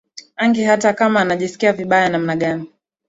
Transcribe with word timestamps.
angie 0.35 0.65
hata 0.65 0.93
kama 0.93 1.19
anajisikia 1.21 1.73
vibaya 1.73 2.09
namna 2.09 2.35
gani 2.35 2.71